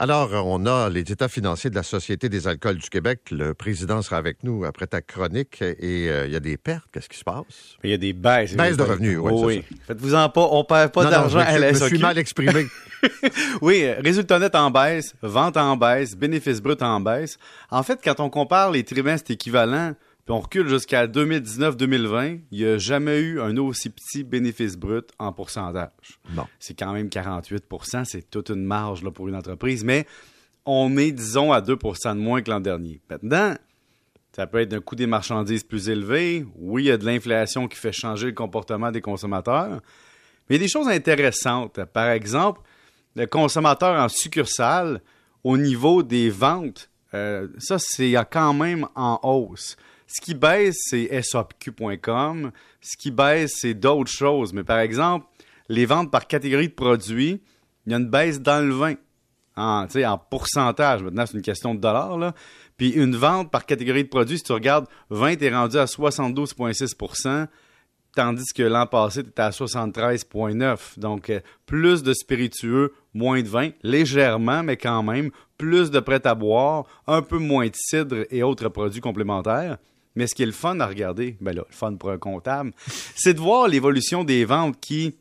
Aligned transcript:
Alors, 0.00 0.30
on 0.46 0.64
a 0.66 0.88
les 0.88 1.00
états 1.00 1.26
financiers 1.26 1.70
de 1.70 1.74
la 1.74 1.82
Société 1.82 2.28
des 2.28 2.46
alcools 2.46 2.76
du 2.76 2.88
Québec. 2.88 3.32
Le 3.32 3.52
président 3.52 4.00
sera 4.00 4.16
avec 4.16 4.44
nous 4.44 4.64
après 4.64 4.86
ta 4.86 5.02
chronique 5.02 5.60
et 5.60 6.08
euh, 6.08 6.26
il 6.26 6.32
y 6.32 6.36
a 6.36 6.40
des 6.40 6.56
pertes. 6.56 6.84
Qu'est-ce 6.92 7.08
qui 7.08 7.18
se 7.18 7.24
passe? 7.24 7.76
Il 7.82 7.90
y 7.90 7.94
a 7.94 7.96
des 7.96 8.12
baisses. 8.12 8.54
Baisse 8.54 8.76
de 8.76 8.84
revenus, 8.84 9.18
oui. 9.20 9.64
Faites-vous-en 9.88 10.28
pas, 10.28 10.46
on 10.52 10.62
perd 10.62 10.92
pas 10.92 11.10
d'argent 11.10 11.40
à 11.40 11.58
la 11.58 11.72
je 11.72 11.82
me 11.82 11.88
suis 11.88 11.98
mal 11.98 12.16
exprimé. 12.16 12.66
Oui, 13.62 13.84
euh, 13.84 13.94
résultat 14.02 14.40
net 14.40 14.56
en 14.56 14.72
baisse, 14.72 15.14
vente 15.22 15.56
en 15.56 15.76
baisse, 15.76 16.16
bénéfice 16.16 16.60
brut 16.60 16.82
en 16.82 16.98
baisse. 16.98 17.38
En 17.70 17.84
fait, 17.84 18.00
quand 18.02 18.18
on 18.18 18.28
compare 18.28 18.72
les 18.72 18.82
trimestres 18.82 19.30
équivalents, 19.30 19.94
puis 20.28 20.36
on 20.36 20.40
recule 20.40 20.68
jusqu'à 20.68 21.06
2019-2020, 21.06 22.40
il 22.50 22.58
n'y 22.58 22.66
a 22.66 22.76
jamais 22.76 23.18
eu 23.18 23.40
un 23.40 23.56
aussi 23.56 23.88
petit 23.88 24.24
bénéfice 24.24 24.76
brut 24.76 25.08
en 25.18 25.32
pourcentage. 25.32 25.88
Bon. 26.34 26.44
C'est 26.58 26.78
quand 26.78 26.92
même 26.92 27.06
48% 27.06 28.04
c'est 28.04 28.28
toute 28.28 28.50
une 28.50 28.62
marge 28.62 29.02
là, 29.02 29.10
pour 29.10 29.26
une 29.26 29.34
entreprise, 29.34 29.84
mais 29.84 30.06
on 30.66 30.98
est, 30.98 31.12
disons, 31.12 31.50
à 31.50 31.62
2% 31.62 32.14
de 32.14 32.20
moins 32.20 32.42
que 32.42 32.50
l'an 32.50 32.60
dernier. 32.60 33.00
Maintenant, 33.08 33.54
ça 34.36 34.46
peut 34.46 34.60
être 34.60 34.74
un 34.74 34.80
coût 34.80 34.96
des 34.96 35.06
marchandises 35.06 35.64
plus 35.64 35.88
élevé. 35.88 36.44
Oui, 36.56 36.82
il 36.82 36.86
y 36.88 36.90
a 36.90 36.98
de 36.98 37.06
l'inflation 37.06 37.66
qui 37.66 37.78
fait 37.78 37.92
changer 37.92 38.26
le 38.26 38.34
comportement 38.34 38.90
des 38.90 39.00
consommateurs. 39.00 39.80
Mais 40.50 40.56
il 40.56 40.60
y 40.60 40.62
a 40.62 40.66
des 40.66 40.70
choses 40.70 40.88
intéressantes. 40.88 41.82
Par 41.86 42.10
exemple, 42.10 42.60
le 43.16 43.24
consommateur 43.24 43.98
en 43.98 44.10
succursale, 44.10 45.00
au 45.42 45.56
niveau 45.56 46.02
des 46.02 46.28
ventes, 46.28 46.90
euh, 47.14 47.48
ça, 47.56 47.78
c'est 47.78 48.12
quand 48.30 48.52
même 48.52 48.86
en 48.94 49.18
hausse. 49.22 49.78
Ce 50.08 50.20
qui 50.20 50.34
baisse, 50.34 50.76
c'est 50.80 51.22
SAQ.com. 51.22 52.50
Ce 52.80 52.96
qui 52.96 53.10
baisse, 53.10 53.58
c'est 53.60 53.74
d'autres 53.74 54.10
choses. 54.10 54.52
Mais 54.52 54.64
par 54.64 54.78
exemple, 54.78 55.26
les 55.68 55.86
ventes 55.86 56.10
par 56.10 56.26
catégorie 56.26 56.68
de 56.68 56.74
produits, 56.74 57.42
il 57.86 57.92
y 57.92 57.94
a 57.94 57.98
une 57.98 58.08
baisse 58.08 58.40
dans 58.40 58.66
le 58.66 58.74
vin. 58.74 58.94
En, 59.54 59.86
en 59.86 60.18
pourcentage. 60.18 61.02
Maintenant, 61.02 61.26
c'est 61.26 61.36
une 61.36 61.42
question 61.42 61.74
de 61.74 61.80
dollars. 61.80 62.32
Puis 62.76 62.90
une 62.90 63.16
vente 63.16 63.50
par 63.50 63.66
catégorie 63.66 64.04
de 64.04 64.08
produits, 64.08 64.38
si 64.38 64.44
tu 64.44 64.52
regardes, 64.52 64.86
vin, 65.10 65.30
est 65.30 65.54
rendu 65.54 65.76
à 65.76 65.84
72,6% 65.84 67.48
tandis 68.14 68.52
que 68.52 68.64
l'an 68.64 68.86
passé, 68.86 69.22
tu 69.22 69.28
étais 69.28 69.42
à 69.42 69.50
73,9. 69.50 70.98
Donc, 70.98 71.30
euh, 71.30 71.40
plus 71.66 72.02
de 72.02 72.12
spiritueux, 72.12 72.92
moins 73.14 73.42
de 73.42 73.48
vin, 73.48 73.70
légèrement, 73.84 74.64
mais 74.64 74.76
quand 74.76 75.04
même, 75.04 75.30
plus 75.56 75.90
de 75.90 76.00
prêt 76.00 76.26
à 76.26 76.34
boire, 76.34 76.86
un 77.06 77.22
peu 77.22 77.38
moins 77.38 77.66
de 77.66 77.76
cidre 77.76 78.24
et 78.30 78.42
autres 78.42 78.68
produits 78.70 79.00
complémentaires. 79.00 79.78
Mais 80.18 80.26
ce 80.26 80.34
qui 80.34 80.42
est 80.42 80.46
le 80.46 80.52
fun 80.52 80.80
à 80.80 80.86
regarder, 80.88 81.36
ben 81.40 81.54
là, 81.54 81.62
le 81.68 81.74
fun 81.74 81.94
pour 81.94 82.10
un 82.10 82.18
comptable, 82.18 82.72
c'est 83.14 83.34
de 83.34 83.38
voir 83.38 83.68
l'évolution 83.68 84.24
des 84.24 84.44
ventes 84.44 84.80
qui 84.80 85.14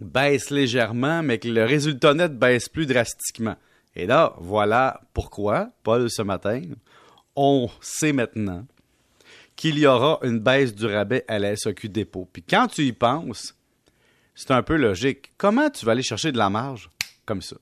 baissent 0.00 0.50
légèrement, 0.50 1.22
mais 1.22 1.38
que 1.38 1.46
le 1.46 1.64
résultat 1.64 2.12
net 2.12 2.36
baisse 2.36 2.68
plus 2.68 2.86
drastiquement. 2.86 3.54
Et 3.94 4.04
là, 4.04 4.34
voilà 4.40 5.00
pourquoi, 5.14 5.70
Paul, 5.84 6.10
ce 6.10 6.22
matin, 6.22 6.60
on 7.36 7.70
sait 7.80 8.12
maintenant 8.12 8.66
qu'il 9.54 9.78
y 9.78 9.86
aura 9.86 10.18
une 10.24 10.40
baisse 10.40 10.74
du 10.74 10.86
rabais 10.86 11.24
à 11.28 11.38
la 11.38 11.54
SAQ 11.54 11.88
dépôt. 11.88 12.28
Puis 12.32 12.42
quand 12.42 12.66
tu 12.66 12.82
y 12.82 12.92
penses, 12.92 13.54
c'est 14.34 14.50
un 14.50 14.64
peu 14.64 14.74
logique. 14.74 15.34
Comment 15.38 15.70
tu 15.70 15.86
vas 15.86 15.92
aller 15.92 16.02
chercher 16.02 16.32
de 16.32 16.38
la 16.38 16.50
marge 16.50 16.90
comme 17.24 17.42
ça? 17.42 17.56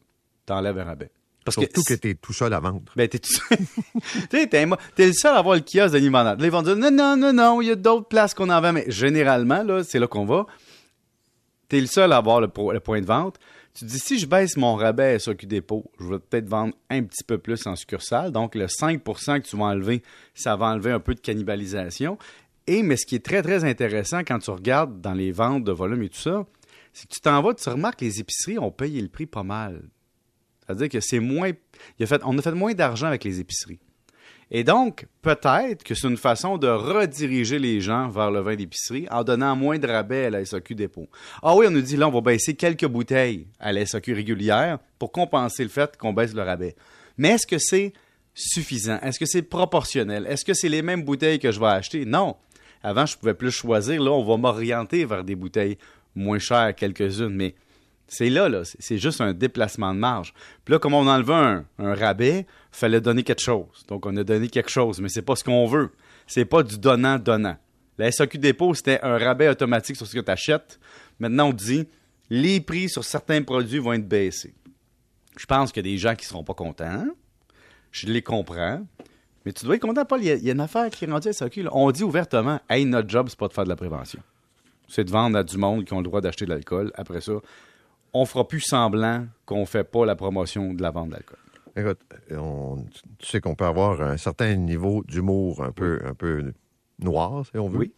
T'enlèves 0.46 0.78
un 0.78 0.84
rabais. 0.84 1.10
Parce 1.44 1.56
Surtout 1.56 1.82
que 1.82 1.94
que 1.94 2.00
tu 2.00 2.10
es 2.10 2.14
tout 2.14 2.32
seul 2.32 2.52
à 2.54 2.60
vendre. 2.60 2.80
ben, 2.96 3.06
t'es, 3.06 3.18
tout 3.18 3.30
seul. 3.32 3.58
T'es, 4.30 4.46
t'es 4.46 4.66
le 5.06 5.12
seul 5.12 5.34
à 5.34 5.38
avoir 5.38 5.54
le 5.56 5.60
kiosque 5.60 5.92
de 5.92 5.98
limonade. 5.98 6.40
Là, 6.40 6.46
ils 6.46 6.50
vont 6.50 6.62
dire, 6.62 6.74
non, 6.76 6.90
non, 6.90 7.16
non, 7.16 7.32
non, 7.34 7.60
il 7.60 7.68
y 7.68 7.70
a 7.70 7.74
d'autres 7.74 8.08
places 8.08 8.32
qu'on 8.32 8.48
en 8.48 8.60
vend. 8.60 8.72
Mais 8.72 8.84
généralement, 8.88 9.62
là, 9.62 9.84
c'est 9.84 9.98
là 9.98 10.06
qu'on 10.06 10.24
va. 10.24 10.46
T'es 11.68 11.80
le 11.80 11.86
seul 11.86 12.12
à 12.12 12.16
avoir 12.18 12.40
le, 12.40 12.48
pro- 12.48 12.72
le 12.72 12.80
point 12.80 13.00
de 13.00 13.06
vente. 13.06 13.38
Tu 13.74 13.84
te 13.84 13.90
dis, 13.90 13.98
si 13.98 14.18
je 14.18 14.26
baisse 14.26 14.56
mon 14.56 14.76
rabais 14.76 15.14
à 15.14 15.18
SAQ 15.18 15.46
dépôt, 15.46 15.90
je 15.98 16.06
vais 16.06 16.18
peut-être 16.18 16.48
vendre 16.48 16.74
un 16.90 17.02
petit 17.02 17.24
peu 17.24 17.38
plus 17.38 17.66
en 17.66 17.74
succursale. 17.74 18.30
Donc, 18.30 18.54
le 18.54 18.66
5% 18.66 19.40
que 19.42 19.46
tu 19.48 19.56
vas 19.56 19.64
enlever, 19.64 20.02
ça 20.34 20.54
va 20.56 20.66
enlever 20.66 20.92
un 20.92 21.00
peu 21.00 21.14
de 21.14 21.20
cannibalisation. 21.20 22.16
Et, 22.66 22.82
mais 22.82 22.96
ce 22.96 23.04
qui 23.04 23.16
est 23.16 23.24
très, 23.24 23.42
très 23.42 23.64
intéressant 23.64 24.20
quand 24.20 24.38
tu 24.38 24.50
regardes 24.50 25.00
dans 25.00 25.12
les 25.14 25.32
ventes 25.32 25.64
de 25.64 25.72
volume 25.72 26.02
et 26.04 26.08
tout 26.08 26.20
ça, 26.20 26.46
c'est 26.92 27.08
que 27.08 27.14
tu 27.14 27.20
t'en 27.20 27.42
vas, 27.42 27.52
tu 27.54 27.68
remarques 27.68 27.98
que 27.98 28.04
les 28.04 28.20
épiceries 28.20 28.58
ont 28.58 28.70
payé 28.70 29.02
le 29.02 29.08
prix 29.08 29.26
pas 29.26 29.42
mal. 29.42 29.82
C'est-à-dire 30.66 30.88
que 30.88 31.00
c'est 31.00 31.20
moins. 31.20 31.50
a 32.00 32.06
fait- 32.06 32.22
on 32.24 32.36
a 32.38 32.42
fait 32.42 32.52
moins 32.52 32.72
d'argent 32.74 33.06
avec 33.06 33.24
les 33.24 33.40
épiceries. 33.40 33.78
Et 34.50 34.62
donc, 34.62 35.06
peut-être 35.22 35.82
que 35.82 35.94
c'est 35.94 36.06
une 36.06 36.18
façon 36.18 36.58
de 36.58 36.68
rediriger 36.68 37.58
les 37.58 37.80
gens 37.80 38.08
vers 38.08 38.30
le 38.30 38.40
vin 38.40 38.54
d'épicerie 38.54 39.06
en 39.10 39.24
donnant 39.24 39.56
moins 39.56 39.78
de 39.78 39.86
rabais 39.86 40.26
à 40.26 40.30
la 40.30 40.44
SAQ 40.44 40.74
dépôt. 40.74 41.08
Ah 41.42 41.56
oui, 41.56 41.66
on 41.66 41.70
nous 41.70 41.80
dit 41.80 41.96
là, 41.96 42.06
on 42.08 42.12
va 42.12 42.20
baisser 42.20 42.54
quelques 42.54 42.86
bouteilles 42.86 43.46
à 43.58 43.72
la 43.72 43.84
SAQ 43.86 44.12
régulière 44.12 44.78
pour 44.98 45.12
compenser 45.12 45.62
le 45.62 45.70
fait 45.70 45.96
qu'on 45.96 46.12
baisse 46.12 46.34
le 46.34 46.42
rabais. 46.42 46.76
Mais 47.16 47.30
est-ce 47.30 47.46
que 47.46 47.58
c'est 47.58 47.94
suffisant? 48.34 48.98
Est-ce 49.00 49.18
que 49.18 49.26
c'est 49.26 49.42
proportionnel? 49.42 50.26
Est-ce 50.28 50.44
que 50.44 50.54
c'est 50.54 50.68
les 50.68 50.82
mêmes 50.82 51.02
bouteilles 51.04 51.38
que 51.38 51.50
je 51.50 51.58
vais 51.58 51.66
acheter? 51.66 52.04
Non. 52.04 52.36
Avant, 52.82 53.06
je 53.06 53.16
pouvais 53.16 53.34
plus 53.34 53.50
choisir. 53.50 54.02
Là, 54.02 54.10
on 54.12 54.24
va 54.24 54.36
m'orienter 54.36 55.04
vers 55.06 55.24
des 55.24 55.34
bouteilles 55.36 55.78
moins 56.14 56.38
chères, 56.38 56.74
quelques-unes. 56.74 57.34
Mais 57.34 57.54
c'est 58.06 58.30
là. 58.30 58.62
C'est- 58.64 58.98
juste 58.98 59.20
un 59.20 59.32
déplacement 59.32 59.94
de 59.94 59.98
marge. 59.98 60.34
Puis 60.64 60.72
là, 60.72 60.78
comme 60.78 60.94
on 60.94 61.06
enlevait 61.06 61.32
un, 61.34 61.64
un 61.78 61.94
rabais, 61.94 62.46
fallait 62.70 63.00
donner 63.00 63.22
quelque 63.22 63.42
chose. 63.42 63.84
Donc, 63.88 64.06
on 64.06 64.16
a 64.16 64.24
donné 64.24 64.48
quelque 64.48 64.70
chose, 64.70 65.00
mais 65.00 65.08
c'est 65.08 65.22
pas 65.22 65.36
ce 65.36 65.44
qu'on 65.44 65.66
veut. 65.66 65.90
C'est 66.26 66.44
pas 66.44 66.62
du 66.62 66.78
donnant-donnant. 66.78 67.56
La 67.98 68.10
SAQ 68.10 68.38
dépôt, 68.38 68.74
c'était 68.74 69.00
un 69.02 69.18
rabais 69.18 69.48
automatique 69.48 69.96
sur 69.96 70.06
ce 70.06 70.14
que 70.14 70.20
tu 70.20 70.30
achètes. 70.30 70.80
Maintenant, 71.20 71.48
on 71.48 71.52
dit 71.52 71.86
les 72.30 72.60
prix 72.60 72.88
sur 72.88 73.04
certains 73.04 73.42
produits 73.42 73.78
vont 73.78 73.92
être 73.92 74.08
baissés. 74.08 74.54
Je 75.36 75.46
pense 75.46 75.72
qu'il 75.72 75.86
y 75.86 75.88
a 75.88 75.92
des 75.92 75.98
gens 75.98 76.14
qui 76.14 76.24
seront 76.24 76.44
pas 76.44 76.54
contents. 76.54 77.06
Je 77.90 78.06
les 78.06 78.22
comprends. 78.22 78.84
Mais 79.44 79.52
tu 79.52 79.64
dois 79.64 79.76
être 79.76 79.82
content, 79.82 80.04
Paul. 80.04 80.22
Il 80.22 80.44
y 80.44 80.48
a, 80.48 80.52
une 80.52 80.60
affaire 80.60 80.88
qui 80.90 81.04
est 81.04 81.10
rendue 81.10 81.28
à 81.28 81.32
SAQ. 81.32 81.66
On 81.70 81.90
dit 81.90 82.02
ouvertement 82.02 82.60
Hey, 82.68 82.84
notre 82.84 83.08
job, 83.08 83.26
c'est 83.28 83.38
pas 83.38 83.48
de 83.48 83.52
faire 83.52 83.64
de 83.64 83.68
la 83.68 83.76
prévention. 83.76 84.20
C'est 84.88 85.04
de 85.04 85.10
vendre 85.10 85.38
à 85.38 85.44
du 85.44 85.56
monde 85.58 85.84
qui 85.84 85.92
ont 85.92 85.98
le 85.98 86.04
droit 86.04 86.20
d'acheter 86.20 86.44
de 86.44 86.50
l'alcool. 86.50 86.92
Après 86.94 87.20
ça, 87.20 87.32
on 88.14 88.24
fera 88.24 88.46
plus 88.48 88.60
semblant 88.60 89.26
qu'on 89.44 89.66
fait 89.66 89.84
pas 89.84 90.06
la 90.06 90.16
promotion 90.16 90.72
de 90.72 90.80
la 90.82 90.90
vente 90.90 91.10
d'alcool. 91.10 91.38
Écoute, 91.76 91.98
on- 92.30 92.84
tu 93.18 93.26
sais 93.26 93.40
qu'on 93.40 93.54
peut 93.56 93.64
avoir 93.66 94.00
un 94.00 94.16
certain 94.16 94.54
niveau 94.54 95.02
d'humour 95.06 95.62
un 95.64 95.72
peu, 95.72 95.98
un 96.04 96.14
peu 96.14 96.52
noir, 97.00 97.44
si 97.50 97.58
on 97.58 97.68
veut. 97.68 97.78
Oui. 97.78 97.92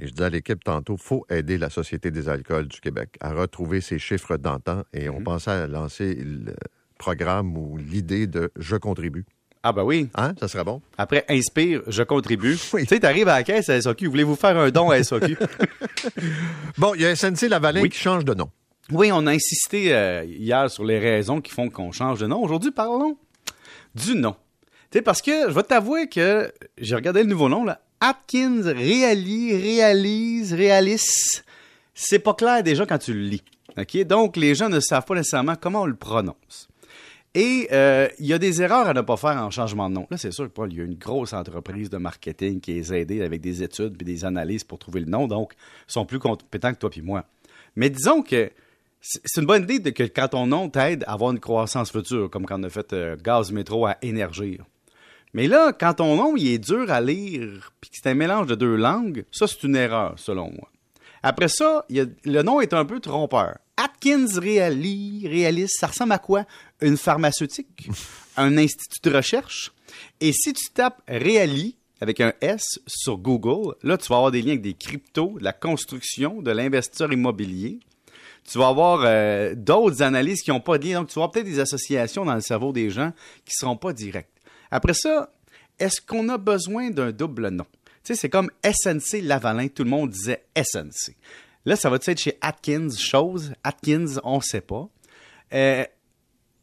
Et 0.00 0.06
je 0.08 0.12
dis 0.12 0.22
à 0.22 0.28
l'équipe 0.28 0.62
tantôt, 0.62 0.96
faut 0.96 1.24
aider 1.30 1.58
la 1.58 1.70
Société 1.70 2.10
des 2.10 2.28
alcools 2.28 2.66
du 2.68 2.80
Québec 2.80 3.16
à 3.20 3.32
retrouver 3.32 3.80
ses 3.80 3.98
chiffres 3.98 4.36
d'antan. 4.36 4.82
Et 4.92 5.08
Mhm. 5.08 5.14
on 5.16 5.22
pensait 5.22 5.50
à 5.52 5.66
lancer 5.66 6.14
le 6.16 6.54
programme 6.98 7.56
ou 7.56 7.76
l'idée 7.76 8.26
de 8.26 8.50
Je 8.58 8.76
contribue. 8.76 9.24
Ah, 9.64 9.72
ben 9.72 9.82
oui. 9.82 10.08
Hein? 10.14 10.34
Ça 10.38 10.46
serait 10.48 10.62
bon? 10.64 10.80
Après, 10.98 11.24
inspire, 11.28 11.82
je 11.88 12.02
contribue. 12.04 12.56
Oui. 12.72 12.82
Tu 12.82 12.88
sais, 12.94 13.00
t'arrives 13.00 13.28
à 13.28 13.38
la 13.38 13.42
caisse 13.44 13.68
à 13.68 13.80
SAQ. 13.80 14.06
Voulez-vous 14.06 14.36
faire 14.36 14.56
un 14.56 14.70
don 14.70 14.90
à 14.90 15.02
SAQ? 15.02 15.36
Bon, 16.78 16.94
il 16.94 17.02
y 17.02 17.06
a 17.06 17.14
SNC 17.14 17.48
Lavalin 17.48 17.82
Oui. 17.82 17.90
qui 17.90 17.98
change 17.98 18.24
de 18.24 18.34
nom. 18.34 18.50
Oui, 18.90 19.10
on 19.12 19.26
a 19.26 19.32
insisté 19.32 19.94
euh, 19.94 20.24
hier 20.24 20.70
sur 20.70 20.82
les 20.82 20.98
raisons 20.98 21.42
qui 21.42 21.52
font 21.52 21.68
qu'on 21.68 21.92
change 21.92 22.20
de 22.20 22.26
nom. 22.26 22.42
Aujourd'hui, 22.42 22.70
parlons 22.70 23.18
du 23.94 24.14
nom. 24.14 24.34
Tu 24.90 24.98
sais, 24.98 25.02
parce 25.02 25.20
que 25.20 25.48
je 25.48 25.54
vais 25.54 25.62
t'avouer 25.62 26.08
que 26.08 26.50
j'ai 26.78 26.94
regardé 26.94 27.22
le 27.22 27.28
nouveau 27.28 27.50
nom, 27.50 27.64
là. 27.64 27.82
Atkins 28.00 28.62
Reali, 28.62 29.54
Réalise, 29.54 30.54
Réalis. 30.54 31.42
C'est 31.92 32.20
pas 32.20 32.32
clair 32.32 32.62
déjà 32.62 32.86
quand 32.86 32.96
tu 32.98 33.12
le 33.12 33.20
lis. 33.20 33.42
OK? 33.76 34.04
Donc, 34.04 34.36
les 34.36 34.54
gens 34.54 34.70
ne 34.70 34.80
savent 34.80 35.04
pas 35.04 35.16
nécessairement 35.16 35.56
comment 35.60 35.82
on 35.82 35.86
le 35.86 35.96
prononce. 35.96 36.68
Et 37.34 37.68
euh, 37.72 38.08
il 38.18 38.26
y 38.26 38.32
a 38.32 38.38
des 38.38 38.62
erreurs 38.62 38.88
à 38.88 38.94
ne 38.94 39.02
pas 39.02 39.18
faire 39.18 39.36
en 39.36 39.50
changement 39.50 39.90
de 39.90 39.96
nom. 39.96 40.06
Là, 40.10 40.16
c'est 40.16 40.30
sûr 40.30 40.44
que 40.44 40.52
Paul, 40.52 40.72
il 40.72 40.78
y 40.78 40.80
a 40.80 40.84
une 40.84 40.94
grosse 40.94 41.34
entreprise 41.34 41.90
de 41.90 41.98
marketing 41.98 42.60
qui 42.60 42.72
les 42.72 42.94
aidés 42.94 43.20
avec 43.20 43.42
des 43.42 43.62
études 43.62 44.00
et 44.00 44.04
des 44.04 44.24
analyses 44.24 44.64
pour 44.64 44.78
trouver 44.78 45.00
le 45.00 45.06
nom. 45.06 45.28
Donc, 45.28 45.52
ils 45.88 45.92
sont 45.92 46.06
plus 46.06 46.18
compétents 46.18 46.72
que 46.72 46.78
toi 46.78 46.90
et 46.96 47.02
moi. 47.02 47.24
Mais 47.76 47.90
disons 47.90 48.22
que 48.22 48.50
c'est 49.00 49.40
une 49.40 49.46
bonne 49.46 49.62
idée 49.64 49.78
de 49.78 49.90
que 49.90 50.02
quand 50.02 50.28
ton 50.28 50.46
nom 50.46 50.68
t'aide 50.68 51.04
à 51.06 51.12
avoir 51.12 51.30
une 51.30 51.40
croissance 51.40 51.90
future, 51.92 52.28
comme 52.30 52.46
quand 52.46 52.60
on 52.60 52.64
a 52.64 52.68
fait 52.70 52.92
euh, 52.92 53.16
Gaz 53.16 53.52
Métro 53.52 53.86
à 53.86 53.96
Énergir. 54.02 54.64
Mais 55.34 55.46
là, 55.46 55.72
quand 55.72 55.94
ton 55.94 56.16
nom 56.16 56.36
il 56.36 56.48
est 56.48 56.58
dur 56.58 56.90
à 56.90 57.00
lire, 57.00 57.72
puis 57.80 57.90
que 57.90 57.96
c'est 58.02 58.08
un 58.10 58.14
mélange 58.14 58.46
de 58.46 58.54
deux 58.54 58.76
langues, 58.76 59.24
ça 59.30 59.46
c'est 59.46 59.62
une 59.64 59.76
erreur 59.76 60.14
selon 60.18 60.50
moi. 60.50 60.70
Après 61.22 61.48
ça, 61.48 61.84
il 61.88 61.96
y 61.96 62.00
a- 62.00 62.06
le 62.24 62.42
nom 62.42 62.60
est 62.60 62.72
un 62.72 62.84
peu 62.84 63.00
trompeur. 63.00 63.58
Atkins 63.76 64.26
Realis, 64.40 65.26
Realis, 65.28 65.68
ça 65.68 65.86
ressemble 65.88 66.12
à 66.12 66.18
quoi? 66.18 66.44
Une 66.80 66.96
pharmaceutique, 66.96 67.88
un 68.36 68.56
institut 68.56 69.00
de 69.08 69.14
recherche? 69.16 69.72
Et 70.20 70.32
si 70.32 70.52
tu 70.52 70.70
tapes 70.72 71.00
Realis 71.08 71.76
avec 72.00 72.20
un 72.20 72.32
S 72.40 72.78
sur 72.86 73.18
Google, 73.18 73.74
là, 73.82 73.96
tu 73.98 74.08
vas 74.08 74.16
avoir 74.16 74.30
des 74.30 74.40
liens 74.42 74.52
avec 74.52 74.62
des 74.62 74.74
cryptos, 74.74 75.36
de 75.38 75.44
la 75.44 75.52
construction, 75.52 76.40
de 76.42 76.50
l'investisseur 76.52 77.12
immobilier. 77.12 77.80
Tu 78.50 78.56
vas 78.56 78.68
avoir 78.68 79.02
euh, 79.04 79.54
d'autres 79.54 80.02
analyses 80.02 80.42
qui 80.42 80.50
n'ont 80.50 80.60
pas 80.60 80.78
de 80.78 80.86
lien. 80.86 81.00
Donc, 81.00 81.08
tu 81.08 81.14
vas 81.14 81.24
avoir 81.24 81.32
peut-être 81.32 81.46
des 81.46 81.60
associations 81.60 82.24
dans 82.24 82.34
le 82.34 82.40
cerveau 82.40 82.72
des 82.72 82.88
gens 82.88 83.12
qui 83.44 83.52
ne 83.52 83.66
seront 83.66 83.76
pas 83.76 83.92
directes. 83.92 84.32
Après 84.70 84.94
ça, 84.94 85.30
est-ce 85.78 86.00
qu'on 86.00 86.28
a 86.30 86.38
besoin 86.38 86.90
d'un 86.90 87.12
double 87.12 87.48
nom? 87.48 87.66
Tu 88.04 88.14
sais, 88.14 88.14
c'est 88.14 88.30
comme 88.30 88.50
SNC 88.64 89.20
Lavalin. 89.22 89.68
Tout 89.68 89.84
le 89.84 89.90
monde 89.90 90.10
disait 90.10 90.44
SNC. 90.56 91.14
Là, 91.66 91.76
ça 91.76 91.90
va 91.90 91.96
être 91.96 92.18
chez 92.18 92.38
Atkins, 92.40 92.88
chose. 92.96 93.52
Atkins, 93.62 94.18
on 94.24 94.38
ne 94.38 94.42
sait 94.42 94.62
pas. 94.62 94.88
Euh, 95.52 95.84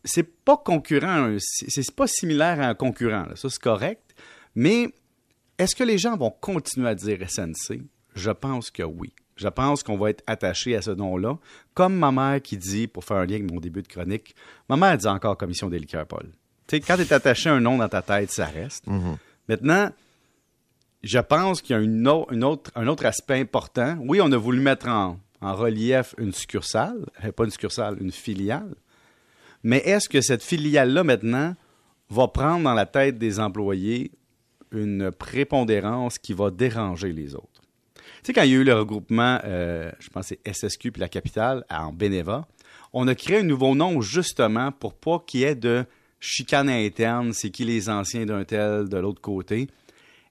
c'est 0.03 0.23
pas 0.43 0.57
concurrent, 0.57 1.35
c'est 1.39 1.95
pas 1.95 2.07
similaire 2.07 2.61
à 2.61 2.67
un 2.67 2.75
concurrent. 2.75 3.25
Ça, 3.35 3.49
c'est 3.49 3.61
correct. 3.61 4.15
Mais 4.55 4.89
est-ce 5.57 5.75
que 5.75 5.83
les 5.83 5.97
gens 5.97 6.17
vont 6.17 6.31
continuer 6.31 6.89
à 6.89 6.95
dire 6.95 7.19
SNC? 7.29 7.81
Je 8.15 8.31
pense 8.31 8.71
que 8.71 8.83
oui. 8.83 9.13
Je 9.35 9.47
pense 9.49 9.83
qu'on 9.83 9.97
va 9.97 10.11
être 10.11 10.23
attaché 10.27 10.75
à 10.75 10.81
ce 10.81 10.91
nom-là. 10.91 11.37
Comme 11.73 11.95
ma 11.95 12.11
mère 12.11 12.41
qui 12.41 12.57
dit, 12.57 12.87
pour 12.87 13.03
faire 13.03 13.17
un 13.17 13.25
lien 13.25 13.35
avec 13.35 13.51
mon 13.51 13.59
début 13.59 13.81
de 13.81 13.87
chronique, 13.87 14.35
ma 14.69 14.77
mère 14.77 14.97
dit 14.97 15.07
encore 15.07 15.37
Commission 15.37 15.69
des 15.69 15.79
liqueurs, 15.79 16.05
Paul. 16.05 16.27
Tu 16.67 16.77
sais, 16.77 16.79
quand 16.79 16.95
tu 16.95 17.01
es 17.01 17.13
attaché 17.13 17.49
à 17.49 17.53
un 17.53 17.59
nom 17.59 17.77
dans 17.77 17.89
ta 17.89 18.01
tête, 18.01 18.31
ça 18.31 18.45
reste. 18.45 18.87
Mm-hmm. 18.87 19.17
Maintenant, 19.49 19.89
je 21.03 21.19
pense 21.19 21.61
qu'il 21.61 21.75
y 21.75 21.79
a 21.79 21.81
une 21.81 22.07
autre, 22.07 22.71
un 22.75 22.87
autre 22.87 23.05
aspect 23.05 23.39
important. 23.39 23.97
Oui, 23.99 24.19
on 24.21 24.31
a 24.31 24.37
voulu 24.37 24.59
mettre 24.59 24.87
en, 24.87 25.19
relief 25.41 26.15
une 26.17 26.33
succursale, 26.33 27.05
euh, 27.23 27.31
pas 27.31 27.43
une 27.43 27.51
succursale, 27.51 27.97
une 28.01 28.11
filiale. 28.11 28.73
Mais 29.63 29.77
est-ce 29.77 30.09
que 30.09 30.21
cette 30.21 30.43
filiale-là, 30.43 31.03
maintenant, 31.03 31.53
va 32.09 32.27
prendre 32.27 32.63
dans 32.63 32.73
la 32.73 32.87
tête 32.87 33.19
des 33.19 33.39
employés 33.39 34.11
une 34.71 35.11
prépondérance 35.11 36.17
qui 36.17 36.33
va 36.33 36.49
déranger 36.49 37.13
les 37.13 37.35
autres? 37.35 37.54
Tu 38.25 38.31
sais, 38.31 38.33
quand 38.33 38.41
il 38.41 38.53
y 38.53 38.55
a 38.55 38.57
eu 38.57 38.63
le 38.63 38.73
regroupement, 38.73 39.39
euh, 39.43 39.91
je 39.99 40.09
pense 40.09 40.29
que 40.29 40.35
c'est 40.43 40.51
SSQ 40.51 40.91
puis 40.91 40.99
la 40.99 41.07
capitale, 41.07 41.63
en 41.69 41.93
Beneva, 41.93 42.47
on 42.91 43.07
a 43.07 43.13
créé 43.13 43.41
un 43.41 43.43
nouveau 43.43 43.75
nom 43.75 44.01
justement 44.01 44.71
pour 44.71 44.95
pas 44.95 45.23
qu'il 45.27 45.41
y 45.41 45.43
ait 45.43 45.53
de 45.53 45.85
chicane 46.19 46.67
interne, 46.67 47.33
c'est 47.33 47.51
qui 47.51 47.65
les 47.65 47.87
anciens 47.87 48.25
d'un 48.25 48.43
tel, 48.43 48.89
de 48.89 48.97
l'autre 48.97 49.21
côté. 49.21 49.67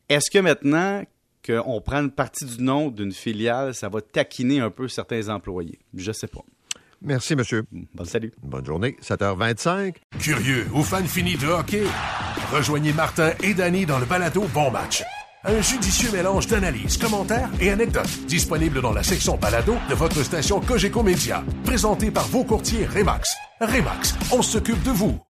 Est-ce 0.08 0.28
que 0.28 0.40
maintenant 0.40 1.04
qu'on 1.46 1.80
prend 1.80 1.98
une 1.98 2.10
partie 2.10 2.44
du 2.44 2.60
nom 2.64 2.90
d'une 2.90 3.12
filiale, 3.12 3.76
ça 3.76 3.88
va 3.88 4.00
taquiner 4.00 4.58
un 4.58 4.70
peu 4.70 4.88
certains 4.88 5.28
employés? 5.28 5.78
Je 5.94 6.10
sais 6.10 6.26
pas. 6.26 6.44
Merci, 7.00 7.36
monsieur. 7.36 7.62
Bon 7.70 8.04
salut. 8.04 8.32
Bonne 8.42 8.66
journée. 8.66 8.96
7h25. 9.02 9.94
Curieux 10.18 10.66
ou 10.74 10.82
fan 10.82 11.06
fini 11.06 11.36
de 11.36 11.46
hockey? 11.46 11.84
Rejoignez 12.50 12.92
Martin 12.92 13.34
et 13.40 13.54
Danny 13.54 13.86
dans 13.86 14.00
le 14.00 14.06
balado 14.06 14.42
Bon 14.52 14.72
Match. 14.72 15.04
Un 15.46 15.60
judicieux 15.60 16.10
mélange 16.10 16.46
d'analyses, 16.46 16.96
commentaires 16.96 17.50
et 17.60 17.70
anecdotes 17.70 18.26
disponible 18.26 18.80
dans 18.80 18.92
la 18.92 19.02
section 19.02 19.36
balado 19.36 19.74
de 19.90 19.94
votre 19.94 20.22
station 20.22 20.60
Cogeco 20.60 21.02
Média. 21.02 21.44
Présenté 21.64 22.10
par 22.10 22.26
vos 22.28 22.44
courtiers 22.44 22.86
Remax. 22.86 23.34
Remax, 23.60 24.14
on 24.32 24.40
s'occupe 24.40 24.82
de 24.82 24.90
vous. 24.90 25.24